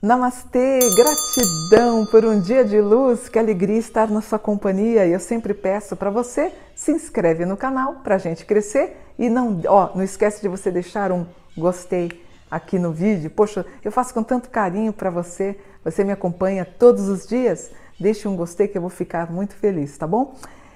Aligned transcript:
Namastê, 0.00 0.78
gratidão 0.96 2.06
por 2.06 2.24
um 2.24 2.40
dia 2.40 2.64
de 2.64 2.80
luz, 2.80 3.28
que 3.28 3.38
alegria 3.38 3.76
estar 3.76 4.08
na 4.08 4.22
sua 4.22 4.38
companhia. 4.38 5.04
E 5.04 5.12
eu 5.12 5.20
sempre 5.20 5.52
peço 5.52 5.96
para 5.96 6.08
você 6.08 6.50
se 6.74 6.90
inscreve 6.92 7.44
no 7.44 7.58
canal 7.58 7.96
para 7.96 8.14
a 8.14 8.18
gente 8.18 8.46
crescer 8.46 8.96
e 9.18 9.28
não, 9.28 9.60
ó, 9.66 9.90
não 9.94 10.02
esquece 10.02 10.40
de 10.40 10.48
você 10.48 10.70
deixar 10.70 11.12
um 11.12 11.26
gostei 11.54 12.24
aqui 12.50 12.78
no 12.78 12.90
vídeo. 12.90 13.28
Poxa, 13.28 13.66
eu 13.84 13.92
faço 13.92 14.14
com 14.14 14.22
tanto 14.22 14.48
carinho 14.48 14.94
para 14.94 15.10
você. 15.10 15.58
Você 15.84 16.02
me 16.04 16.12
acompanha 16.12 16.64
todos 16.64 17.06
os 17.08 17.26
dias. 17.26 17.70
Deixe 17.98 18.28
um 18.28 18.36
gostei 18.36 18.68
que 18.68 18.78
eu 18.78 18.82
vou 18.82 18.90
ficar 18.90 19.30
muito 19.30 19.54
feliz, 19.54 19.96
tá 19.96 20.06
bom? 20.06 20.34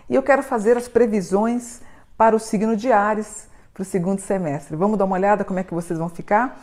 E 0.09 0.15
eu 0.15 0.23
quero 0.23 0.43
fazer 0.43 0.77
as 0.77 0.89
previsões 0.89 1.81
para 2.17 2.35
o 2.35 2.39
signo 2.39 2.77
de 2.77 2.91
Ares 2.93 3.49
para 3.73 3.83
o 3.83 3.85
segundo 3.85 4.21
semestre. 4.21 4.77
Vamos 4.77 4.99
dar 4.99 5.07
uma 5.07 5.17
olhada 5.17 5.45
como 5.45 5.59
é 5.59 5.65
que 5.65 5.73
vocês 5.73 5.99
vão 5.99 6.09
ficar? 6.09 6.63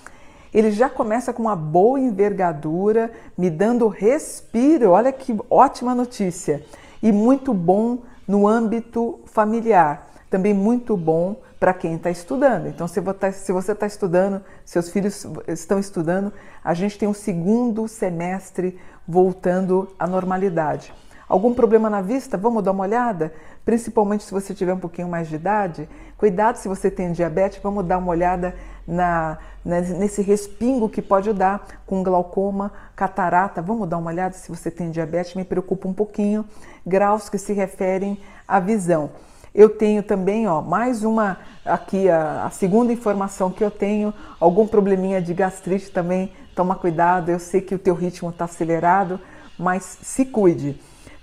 ele 0.54 0.72
já 0.72 0.90
começa 0.90 1.32
com 1.32 1.44
uma 1.44 1.56
boa 1.56 2.00
envergadura, 2.00 3.12
me 3.38 3.50
dando 3.50 3.88
respiro. 3.88 4.92
Olha 4.92 5.12
que 5.12 5.38
ótima 5.50 5.94
notícia! 5.94 6.64
E 7.02 7.12
muito 7.12 7.54
bom 7.54 8.00
no 8.28 8.48
âmbito 8.48 9.20
familiar. 9.26 10.09
Também 10.30 10.54
muito 10.54 10.96
bom 10.96 11.38
para 11.60 11.74
quem 11.74 11.96
está 11.96 12.10
estudando. 12.10 12.68
Então, 12.68 12.88
se 12.88 13.02
você 13.52 13.72
está 13.72 13.86
estudando, 13.86 14.42
seus 14.64 14.90
filhos 14.90 15.26
estão 15.48 15.80
estudando, 15.80 16.32
a 16.64 16.74
gente 16.74 16.98
tem 16.98 17.10
um 17.10 17.14
segundo 17.14 17.88
semestre 17.88 18.80
voltando 19.08 19.94
à 19.98 20.08
normalidade. 20.08 20.94
Algum 21.28 21.54
problema 21.54 21.90
na 21.92 22.02
vista? 22.02 22.38
Vamos 22.38 22.64
dar 22.64 22.72
uma 22.72 22.84
olhada? 22.84 23.32
Principalmente 23.64 24.24
se 24.24 24.32
você 24.32 24.52
tiver 24.52 24.74
um 24.74 24.80
pouquinho 24.80 25.08
mais 25.08 25.28
de 25.28 25.36
idade. 25.36 25.88
Cuidado 26.18 26.56
se 26.56 26.68
você 26.68 26.90
tem 26.90 27.12
diabetes, 27.12 27.60
vamos 27.62 27.86
dar 27.86 28.00
uma 28.00 28.10
olhada 28.10 28.56
na, 28.88 29.38
nesse 29.64 30.24
respingo 30.24 30.90
que 30.90 31.04
pode 31.04 31.32
dar 31.34 31.68
com 31.86 32.02
glaucoma, 32.02 32.72
catarata. 32.96 33.62
Vamos 33.62 33.88
dar 33.88 34.00
uma 34.00 34.10
olhada 34.10 34.34
se 34.34 34.50
você 34.50 34.72
tem 34.72 34.90
diabetes, 34.90 35.36
me 35.36 35.44
preocupa 35.44 35.88
um 35.88 35.94
pouquinho. 35.94 36.44
Graus 36.84 37.30
que 37.30 37.38
se 37.38 37.54
referem 37.54 38.20
à 38.48 38.60
visão. 38.60 39.12
Eu 39.54 39.70
tenho 39.70 40.04
também, 40.04 40.48
ó, 40.48 40.62
mais 40.62 41.04
uma 41.04 41.38
aqui 41.66 42.10
a, 42.10 42.46
a 42.46 42.50
segunda 42.50 42.94
informação 42.94 43.52
que 43.52 43.64
eu 43.64 43.72
tenho, 43.72 44.14
algum 44.40 44.68
probleminha 44.68 45.22
de 45.22 45.34
gastrite 45.34 45.92
também. 45.92 46.32
Toma 46.56 46.76
cuidado, 46.76 47.30
eu 47.30 47.40
sei 47.40 47.62
que 47.62 47.74
o 47.74 47.80
teu 47.80 47.96
ritmo 47.96 48.30
está 48.30 48.46
acelerado, 48.46 49.20
mas 49.58 50.00
se 50.02 50.26
cuide. 50.26 50.80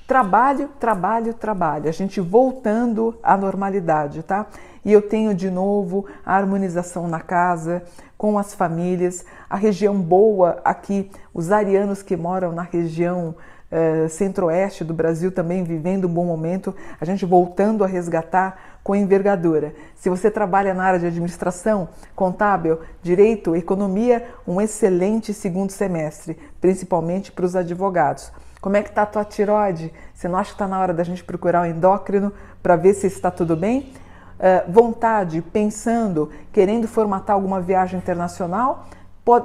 Trabalho, 0.06 0.70
trabalho, 0.78 1.34
trabalho. 1.34 1.88
A 1.88 1.92
gente 1.92 2.20
voltando 2.20 3.18
à 3.22 3.36
normalidade, 3.36 4.22
tá? 4.22 4.46
E 4.84 4.92
eu 4.92 5.02
tenho 5.02 5.34
de 5.34 5.50
novo 5.50 6.06
a 6.24 6.36
harmonização 6.36 7.08
na 7.08 7.20
casa, 7.20 7.82
com 8.16 8.38
as 8.38 8.54
famílias, 8.54 9.24
a 9.50 9.56
região 9.56 10.00
boa 10.00 10.60
aqui, 10.64 11.10
os 11.34 11.50
arianos 11.50 12.02
que 12.02 12.16
moram 12.16 12.52
na 12.52 12.62
região 12.62 13.34
eh, 13.70 14.06
centro-oeste 14.08 14.84
do 14.84 14.94
Brasil 14.94 15.32
também 15.32 15.64
vivendo 15.64 16.06
um 16.06 16.12
bom 16.12 16.24
momento, 16.24 16.74
a 17.00 17.04
gente 17.04 17.24
voltando 17.24 17.82
a 17.82 17.86
resgatar 17.86 18.78
com 18.82 18.94
envergadura. 18.94 19.74
Se 19.96 20.08
você 20.08 20.30
trabalha 20.30 20.72
na 20.72 20.84
área 20.84 21.00
de 21.00 21.06
administração, 21.06 21.88
contábil, 22.14 22.78
direito, 23.02 23.56
economia, 23.56 24.28
um 24.46 24.60
excelente 24.60 25.34
segundo 25.34 25.70
semestre, 25.70 26.38
principalmente 26.60 27.32
para 27.32 27.44
os 27.44 27.56
advogados. 27.56 28.30
Como 28.60 28.76
é 28.76 28.82
que 28.82 28.90
está 28.90 29.02
a 29.02 29.06
tua 29.06 29.24
tiroide? 29.24 29.92
Você 30.14 30.28
não 30.28 30.38
acha 30.38 30.50
que 30.50 30.54
está 30.54 30.68
na 30.68 30.78
hora 30.78 30.94
da 30.94 31.02
gente 31.02 31.24
procurar 31.24 31.60
o 31.60 31.62
um 31.64 31.66
endócrino 31.66 32.32
para 32.62 32.76
ver 32.76 32.94
se 32.94 33.08
está 33.08 33.30
tudo 33.30 33.56
bem? 33.56 33.92
Uh, 34.38 34.70
vontade, 34.70 35.40
pensando, 35.40 36.30
querendo 36.52 36.86
formatar 36.86 37.34
alguma 37.34 37.60
viagem 37.60 37.98
internacional? 37.98 38.86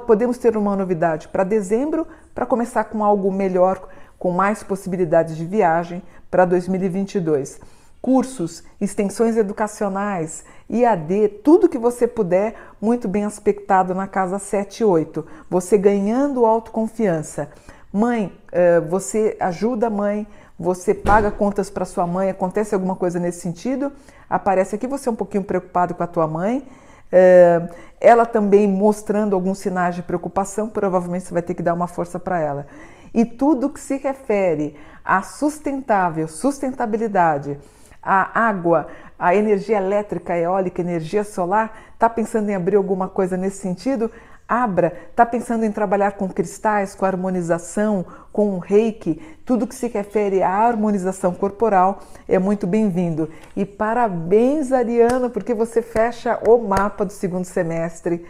podemos 0.06 0.38
ter 0.38 0.56
uma 0.56 0.76
novidade 0.76 1.26
para 1.26 1.42
dezembro, 1.42 2.06
para 2.32 2.46
começar 2.46 2.84
com 2.84 3.02
algo 3.02 3.32
melhor, 3.32 3.88
com 4.22 4.30
mais 4.30 4.62
possibilidades 4.62 5.36
de 5.36 5.44
viagem 5.44 6.00
para 6.30 6.44
2022. 6.44 7.58
Cursos, 8.00 8.62
extensões 8.80 9.36
educacionais, 9.36 10.44
IAD, 10.70 11.40
tudo 11.42 11.68
que 11.68 11.76
você 11.76 12.06
puder, 12.06 12.54
muito 12.80 13.08
bem 13.08 13.24
aspectado 13.24 13.92
na 13.96 14.06
casa 14.06 14.38
7 14.38 14.78
e 14.78 14.84
8. 14.84 15.26
Você 15.50 15.76
ganhando 15.76 16.46
autoconfiança. 16.46 17.48
Mãe, 17.92 18.32
eh, 18.52 18.78
você 18.82 19.36
ajuda 19.40 19.88
a 19.88 19.90
mãe, 19.90 20.24
você 20.56 20.94
paga 20.94 21.32
contas 21.32 21.68
para 21.68 21.84
sua 21.84 22.06
mãe, 22.06 22.30
acontece 22.30 22.76
alguma 22.76 22.94
coisa 22.94 23.18
nesse 23.18 23.40
sentido, 23.40 23.90
aparece 24.30 24.76
aqui 24.76 24.86
você 24.86 25.08
é 25.08 25.12
um 25.12 25.16
pouquinho 25.16 25.42
preocupado 25.42 25.96
com 25.96 26.02
a 26.04 26.06
tua 26.06 26.28
mãe, 26.28 26.64
eh, 27.10 27.68
ela 28.00 28.24
também 28.24 28.68
mostrando 28.68 29.34
alguns 29.34 29.58
sinais 29.58 29.96
de 29.96 30.02
preocupação, 30.04 30.68
provavelmente 30.68 31.24
você 31.24 31.34
vai 31.34 31.42
ter 31.42 31.54
que 31.54 31.62
dar 31.62 31.74
uma 31.74 31.88
força 31.88 32.20
para 32.20 32.38
ela. 32.38 32.68
E 33.14 33.24
tudo 33.24 33.70
que 33.70 33.80
se 33.80 33.96
refere 33.96 34.76
a 35.04 35.22
sustentável, 35.22 36.28
sustentabilidade, 36.28 37.58
a 38.02 38.48
água, 38.48 38.88
a 39.18 39.34
energia 39.34 39.76
elétrica, 39.76 40.36
eólica, 40.36 40.80
energia 40.80 41.22
solar, 41.22 41.78
está 41.94 42.08
pensando 42.08 42.50
em 42.50 42.54
abrir 42.54 42.76
alguma 42.76 43.08
coisa 43.08 43.36
nesse 43.36 43.58
sentido? 43.58 44.10
Abra, 44.48 44.92
está 45.10 45.24
pensando 45.24 45.64
em 45.64 45.72
trabalhar 45.72 46.12
com 46.12 46.28
cristais, 46.28 46.94
com 46.94 47.06
harmonização, 47.06 48.04
com 48.32 48.58
reiki, 48.58 49.20
tudo 49.44 49.66
que 49.66 49.74
se 49.74 49.88
refere 49.88 50.42
à 50.42 50.50
harmonização 50.50 51.32
corporal 51.32 52.00
é 52.28 52.38
muito 52.38 52.66
bem-vindo. 52.66 53.30
E 53.56 53.64
parabéns, 53.64 54.72
Ariana, 54.72 55.30
porque 55.30 55.54
você 55.54 55.80
fecha 55.80 56.38
o 56.46 56.58
mapa 56.58 57.04
do 57.04 57.12
segundo 57.12 57.44
semestre, 57.44 58.26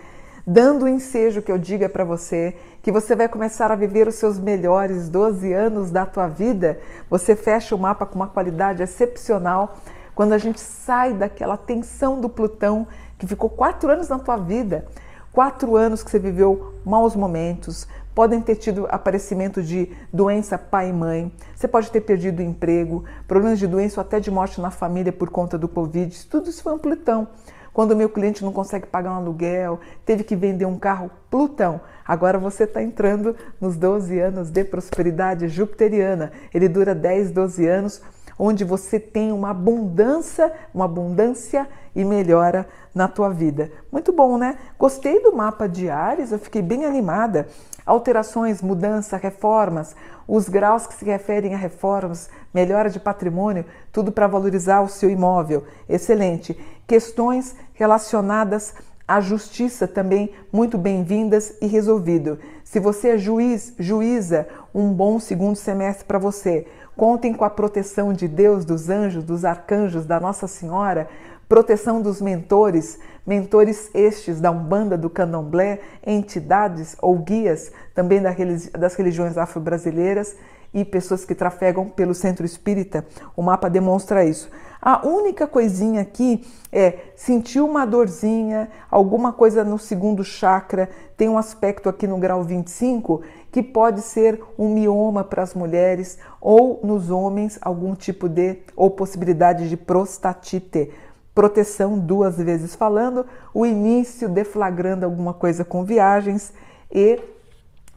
dando 0.47 0.85
o 0.85 0.89
ensejo 0.89 1.43
que 1.43 1.51
eu 1.51 1.59
diga 1.59 1.89
para 1.89 2.05
você 2.05 2.57
que 2.83 2.93
você 2.93 3.15
vai 3.15 3.29
começar 3.29 3.71
a 3.71 3.77
viver 3.77 4.09
os 4.09 4.17
seus 4.17 4.39
melhores 4.39 5.09
12 5.09 5.53
anos 5.53 5.91
da 5.91 6.05
tua 6.05 6.27
vida. 6.29 6.79
Você 7.09 7.37
fecha 7.37 7.75
o 7.75 7.79
mapa 7.79 8.07
com 8.07 8.17
uma 8.17 8.27
qualidade 8.27 8.83
excepcional 8.83 9.79
quando 10.15 10.33
a 10.33 10.39
gente 10.39 10.61
sai 10.61 11.15
daquela 11.15 11.57
tensão 11.57 12.21
do 12.21 12.29
Plutão 12.29 12.87
que 13.19 13.27
ficou 13.27 13.49
quatro 13.49 13.91
anos 13.91 14.09
na 14.09 14.19
tua 14.19 14.37
vida 14.37 14.87
quatro 15.33 15.77
anos 15.77 16.03
que 16.03 16.11
você 16.11 16.19
viveu 16.19 16.75
maus 16.85 17.17
momentos, 17.17 17.89
podem 18.15 18.41
ter 18.41 18.57
tido 18.57 18.87
aparecimento 18.91 19.63
de 19.63 19.91
doença 20.13 20.59
pai 20.59 20.91
e 20.91 20.93
mãe, 20.93 21.33
você 21.57 21.67
pode 21.67 21.91
ter 21.91 22.03
perdido 22.03 22.41
o 22.41 22.43
emprego, 22.43 23.05
problemas 23.27 23.59
de 23.59 23.67
doença 23.67 24.01
ou 24.01 24.07
até 24.07 24.21
de 24.21 24.31
morte 24.31 24.61
na 24.61 24.71
família 24.71 25.13
por 25.13 25.31
conta 25.31 25.57
do 25.57 25.67
Covid, 25.67 26.27
tudo 26.27 26.51
isso 26.51 26.63
foi 26.63 26.75
um 26.75 26.79
Plutão. 26.79 27.27
Quando 27.73 27.97
meu 27.97 28.09
cliente 28.09 28.45
não 28.45 28.53
consegue 28.53 28.87
pagar 28.87 29.13
um 29.13 29.17
aluguel, 29.17 29.81
teve 30.05 30.23
que 30.25 30.37
vender 30.37 30.67
um 30.67 30.79
carro, 30.79 31.11
Plutão. 31.31 31.81
Agora 32.07 32.39
você 32.39 32.65
está 32.65 32.83
entrando 32.83 33.35
nos 33.61 33.77
12 33.77 34.19
anos 34.19 34.51
de 34.51 34.65
prosperidade 34.65 35.49
jupiteriana. 35.49 36.33
Ele 36.53 36.69
dura 36.69 36.95
10, 36.95 37.31
12 37.31 37.67
anos 37.67 38.03
onde 38.39 38.65
você 38.65 38.99
tem 38.99 39.33
uma 39.33 39.51
abundância, 39.51 40.53
uma 40.75 40.85
abundância 40.85 41.69
e 41.95 42.05
melhora 42.05 42.67
na 42.95 43.09
tua 43.09 43.31
vida. 43.31 43.71
Muito 43.91 44.13
bom, 44.13 44.37
né? 44.37 44.57
Gostei 44.79 45.23
do 45.23 45.35
mapa 45.35 45.69
de 45.69 45.89
Ares, 45.89 46.33
eu 46.33 46.39
fiquei 46.39 46.63
bem 46.63 46.85
animada. 46.85 47.49
Alterações, 47.85 48.63
mudança, 48.63 49.17
reformas, 49.17 49.97
os 50.27 50.49
graus 50.49 50.87
que 50.87 50.95
se 50.95 51.05
referem 51.05 51.55
a 51.55 51.59
reformas, 51.59 52.31
melhora 52.55 52.89
de 52.89 53.01
patrimônio, 53.01 53.65
tudo 53.91 54.13
para 54.13 54.29
valorizar 54.29 54.81
o 54.83 54.89
seu 54.89 55.11
imóvel. 55.11 55.65
Excelente. 55.89 56.59
Questões 56.87 57.57
relacionadas 57.75 58.75
à 59.07 59.21
justiça 59.21 59.89
também 59.89 60.33
muito 60.53 60.79
bem-vindas 60.79 61.55
e 61.61 61.67
resolvido. 61.67 62.39
Se 62.65 62.79
você 62.79 63.11
é 63.11 63.19
juiz, 63.19 63.75
juíza, 63.79 64.47
um 64.75 64.93
bom 64.93 65.19
segundo 65.19 65.57
semestre 65.57 66.05
para 66.05 66.19
você. 66.19 66.67
Contem 66.97 67.33
com 67.33 67.45
a 67.45 67.51
proteção 67.51 68.13
de 68.13 68.29
Deus, 68.29 68.65
dos 68.65 68.89
anjos, 68.89 69.25
dos 69.25 69.45
arcanjos, 69.45 70.07
da 70.07 70.21
Nossa 70.21 70.47
Senhora, 70.47 71.09
proteção 71.49 72.01
dos 72.01 72.21
mentores, 72.21 72.99
mentores 73.27 73.91
estes 73.95 74.41
da 74.41 74.51
Umbanda, 74.51 74.97
do 74.97 75.11
Candomblé, 75.11 75.81
entidades 76.07 76.97
ou 77.01 77.19
guias 77.19 77.71
também 77.95 78.21
das 78.23 78.95
religiões 78.95 79.37
afro-brasileiras 79.37 80.37
e 80.73 80.85
pessoas 80.85 81.25
que 81.25 81.35
trafegam 81.35 81.89
pelo 81.89 82.15
centro 82.15 82.47
espírita. 82.47 83.05
O 83.37 83.43
mapa 83.43 83.69
demonstra 83.69 84.25
isso. 84.25 84.51
A 84.81 85.07
única 85.07 85.47
coisinha 85.47 86.01
aqui 86.01 86.45
é 86.73 87.13
sentir 87.15 87.61
uma 87.61 87.85
dorzinha, 87.85 88.69
alguma 88.91 89.33
coisa 89.33 89.63
no 89.63 89.79
segundo 89.79 90.25
chakra, 90.25 90.89
tem 91.17 91.29
um 91.29 91.39
aspecto 91.39 91.89
aqui 91.89 92.07
no 92.07 92.19
grau 92.19 92.43
25 92.43 93.23
que 93.53 93.63
pode 93.63 94.01
ser 94.01 94.43
um 94.59 94.73
mioma 94.73 95.23
para 95.23 95.43
as 95.43 95.55
mulheres 95.55 96.19
ou 96.41 96.81
nos 96.83 97.11
homens 97.11 97.59
algum 97.61 97.95
tipo 97.95 98.27
de 98.27 98.57
ou 98.75 98.91
possibilidade 98.91 99.69
de 99.69 99.77
prostatite. 99.77 100.91
Proteção 101.35 101.99
duas 101.99 102.39
vezes 102.39 102.75
falando, 102.75 103.27
o 103.53 103.67
início 103.67 104.29
deflagrando 104.29 105.05
alguma 105.05 105.35
coisa 105.35 105.65
com 105.65 105.85
viagens 105.85 106.53
e 106.91 107.21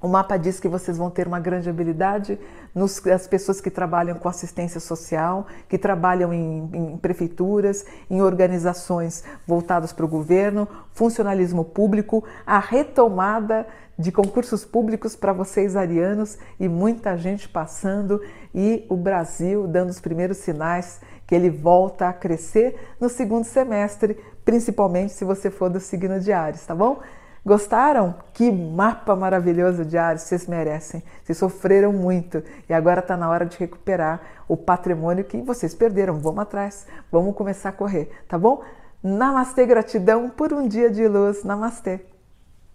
O 0.06 0.08
mapa 0.08 0.38
diz 0.38 0.60
que 0.60 0.68
vocês 0.68 1.00
vão 1.00 1.10
ter 1.10 1.26
uma 1.26 1.40
grande 1.40 1.68
habilidade 1.68 2.38
nos, 2.76 3.04
as 3.08 3.26
pessoas 3.26 3.60
que 3.60 3.72
trabalham 3.72 4.16
com 4.20 4.30
assistência 4.30 4.80
social, 4.80 5.48
que 5.68 5.80
trabalham 5.80 6.32
em, 6.32 6.70
em 6.72 6.98
prefeituras, 6.98 7.84
em 8.08 8.22
organizações 8.22 9.24
voltadas 9.48 9.92
para 9.92 10.06
o 10.06 10.08
governo, 10.08 10.68
funcionalismo 10.94 11.66
público, 11.66 12.24
a 12.46 12.60
retomada 12.60 13.66
de 13.98 14.12
concursos 14.12 14.64
públicos 14.64 15.16
para 15.16 15.34
vocês 15.34 15.76
arianos 15.76 16.38
e 16.60 16.70
muita 16.70 17.18
gente 17.18 17.50
passando 17.50 18.22
e 18.54 18.86
o 18.88 18.96
Brasil 18.96 19.66
dando 19.66 19.90
os 19.90 20.00
primeiros 20.00 20.38
sinais 20.38 21.02
que 21.26 21.34
ele 21.34 21.50
volta 21.50 22.10
a 22.10 22.14
crescer 22.14 22.94
no 23.02 23.10
segundo 23.10 23.46
semestre, 23.46 24.24
principalmente 24.46 25.14
se 25.14 25.26
você 25.26 25.50
for 25.50 25.68
do 25.68 25.80
signo 25.80 26.20
de 26.20 26.32
Ares, 26.32 26.64
tá 26.64 26.76
bom? 26.76 27.02
Gostaram? 27.46 28.16
Que 28.34 28.52
mapa 28.52 29.16
maravilhoso 29.16 29.86
de 29.86 30.00
Ares, 30.00 30.24
vocês 30.24 30.48
merecem. 30.48 31.04
Vocês 31.24 31.38
sofreram 31.38 31.94
muito 31.94 32.44
e 32.68 32.74
agora 32.74 33.02
está 33.02 33.16
na 33.16 33.30
hora 33.30 33.46
de 33.46 33.56
recuperar 33.58 34.20
o 34.48 34.58
patrimônio 34.58 35.24
que 35.24 35.40
vocês 35.42 35.76
perderam. 35.76 36.20
Vamos 36.20 36.42
atrás, 36.42 36.88
vamos 37.12 37.36
começar 37.36 37.70
a 37.70 37.74
correr, 37.74 38.10
tá 38.28 38.36
bom? 38.36 38.64
Namastê, 39.04 39.64
gratidão 39.68 40.28
por 40.28 40.52
um 40.52 40.68
dia 40.68 40.90
de 40.90 41.08
luz. 41.08 41.44
Namastê. 41.44 42.15